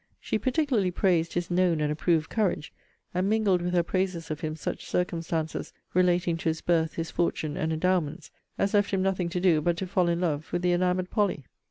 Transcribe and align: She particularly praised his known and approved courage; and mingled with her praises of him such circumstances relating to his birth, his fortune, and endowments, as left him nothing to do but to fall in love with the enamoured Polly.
She 0.19 0.39
particularly 0.39 0.89
praised 0.89 1.33
his 1.33 1.51
known 1.51 1.79
and 1.79 1.91
approved 1.91 2.27
courage; 2.31 2.73
and 3.13 3.29
mingled 3.29 3.61
with 3.61 3.73
her 3.75 3.83
praises 3.83 4.31
of 4.31 4.39
him 4.41 4.55
such 4.55 4.87
circumstances 4.87 5.73
relating 5.93 6.37
to 6.37 6.49
his 6.49 6.59
birth, 6.61 6.95
his 6.95 7.11
fortune, 7.11 7.55
and 7.55 7.71
endowments, 7.71 8.31
as 8.57 8.73
left 8.73 8.89
him 8.89 9.03
nothing 9.03 9.29
to 9.29 9.39
do 9.39 9.61
but 9.61 9.77
to 9.77 9.85
fall 9.85 10.09
in 10.09 10.19
love 10.21 10.51
with 10.51 10.63
the 10.63 10.73
enamoured 10.73 11.11
Polly. 11.11 11.43